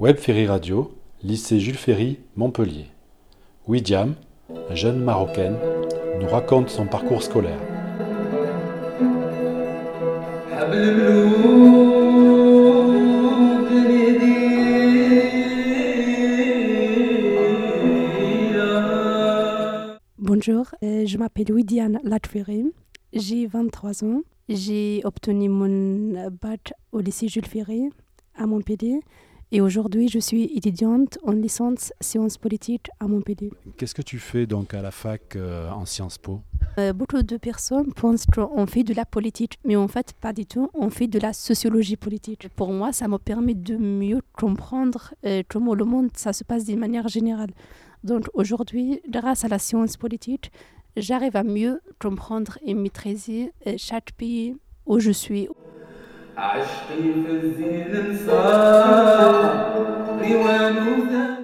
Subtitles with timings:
[0.00, 2.86] Web Ferry Radio, lycée Jules Ferry, Montpellier.
[3.68, 4.14] Widiam,
[4.70, 5.58] jeune marocaine,
[6.18, 7.60] nous raconte son parcours scolaire.
[20.16, 22.72] Bonjour, euh, je m'appelle Widiane Latferi,
[23.12, 24.22] j'ai 23 ans.
[24.48, 27.90] J'ai obtenu mon bac au lycée Jules Ferry
[28.34, 29.00] à Montpellier
[29.52, 33.50] et aujourd'hui je suis étudiante en licence sciences politiques à Montpellier.
[33.76, 36.40] Qu'est-ce que tu fais donc à la fac euh, en Sciences Po?
[36.78, 40.46] Euh, beaucoup de personnes pensent qu'on fait de la politique, mais en fait pas du
[40.46, 42.48] tout, on fait de la sociologie politique.
[42.54, 46.64] Pour moi, ça me permet de mieux comprendre euh, comment le monde ça se passe
[46.64, 47.50] d'une manière générale.
[48.04, 50.52] Donc aujourd'hui, grâce à la science politique,
[50.96, 54.56] j'arrive à mieux comprendre et maîtriser chaque pays
[54.86, 55.48] où je suis.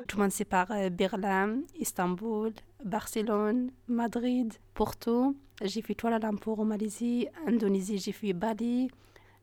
[0.07, 5.35] Tout le monde sait par euh, Berlin, Istanbul, Barcelone, Madrid, Porto.
[5.63, 8.89] J'ai fait Kuala Lumpur en Malaisie, Indonésie, j'ai fait Bali,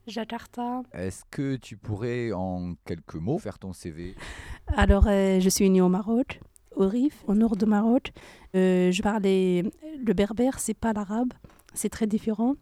[0.07, 0.81] Jakarta.
[0.91, 4.15] Est-ce que tu pourrais en quelques mots faire ton CV
[4.75, 6.39] Alors, euh, je suis née au Maroc,
[6.75, 8.11] au Rif, au nord de Maroc.
[8.55, 9.63] Euh, je parlais
[10.03, 11.33] le berbère, c'est pas l'arabe,
[11.75, 12.55] c'est très différent.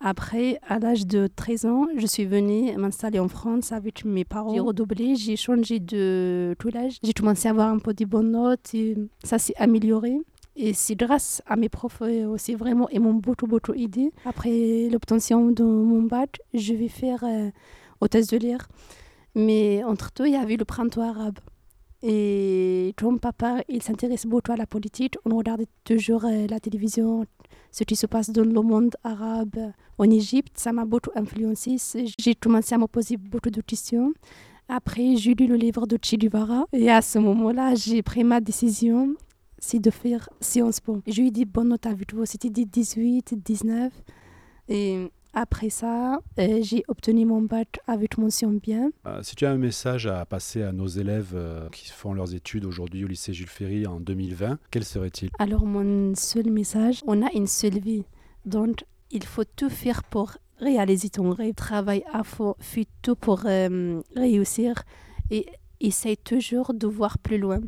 [0.00, 4.54] Après, à l'âge de 13 ans, je suis venue m'installer en France avec mes parents.
[4.54, 6.98] J'ai redoublé, j'ai changé de collège.
[7.02, 10.18] J'ai commencé à avoir un peu de bonnes notes et ça s'est amélioré.
[10.54, 14.12] Et c'est grâce à mes profs euh, aussi, vraiment, ils m'ont beaucoup, beaucoup aidé.
[14.24, 17.50] Après l'obtention de mon bac, je vais faire euh,
[18.00, 18.68] hôtesse de l'air.
[19.36, 21.38] Mais entre deux, il y avait le printemps arabe.
[22.02, 27.24] Et comme papa, il s'intéresse beaucoup à la politique, on regardait toujours euh, la télévision,
[27.78, 30.58] ce qui se passe dans le monde arabe en Égypte.
[30.58, 31.76] Ça m'a beaucoup influencé.
[32.18, 34.12] J'ai commencé à me poser beaucoup de questions.
[34.68, 36.66] Après, j'ai lu le livre de Che Guevara.
[36.72, 39.14] Et à ce moment-là, j'ai pris ma décision,
[39.60, 41.00] c'est de faire Sciences Po.
[41.06, 42.26] Je lui ai dit bonne note avec vous.
[42.26, 43.92] C'était dit 18, 19.
[44.70, 48.90] Et après ça, euh, j'ai obtenu mon bac avec mention bien.
[49.06, 52.34] Euh, Si tu as un message à passer à nos élèves euh, qui font leurs
[52.34, 55.30] études aujourd'hui au lycée Jules Ferry en 2020, quel serait-il?
[55.38, 58.04] Alors mon seul message, on a une seule vie.
[58.46, 61.54] Donc il faut tout faire pour réaliser ton rêve.
[61.54, 64.82] Travaille à fond, fais tout pour euh, réussir
[65.30, 65.46] et
[65.80, 67.60] essaye toujours de voir plus loin.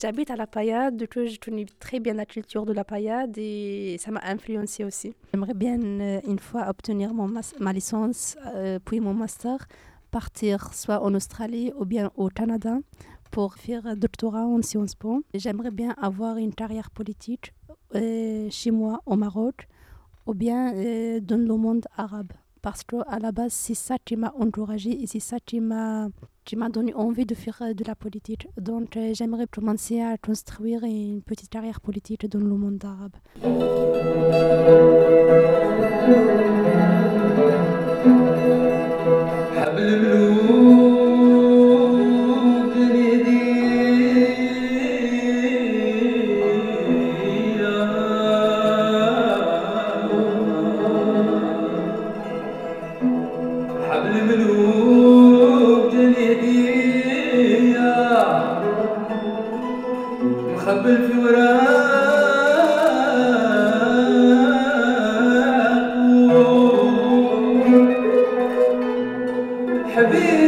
[0.00, 1.38] J'habite à la paillade, du coup je
[1.78, 5.14] très bien la culture de la paillade et ça m'a influencé aussi.
[5.32, 7.28] J'aimerais bien euh, une fois obtenir mon
[7.60, 9.66] ma licence euh, puis mon master,
[10.10, 12.78] partir soit en Australie ou bien au Canada
[13.30, 15.22] pour faire un doctorat en Sciences Po.
[15.34, 17.54] J'aimerais bien avoir une carrière politique
[17.94, 19.66] euh, chez moi au Maroc
[20.26, 20.72] ou bien
[21.20, 22.32] dans le monde arabe.
[22.66, 26.08] Parce qu'à la base, c'est ça qui m'a encouragée et c'est ça qui m'a
[26.44, 28.48] qui m'a donné envie de faire euh, de la politique.
[28.60, 33.14] Donc euh, j'aimerais commencer à construire une petite carrière politique dans le monde arabe.
[54.36, 57.46] قلوب جنيدية.
[60.54, 61.86] مخبل في وراك
[69.94, 70.45] حبيبي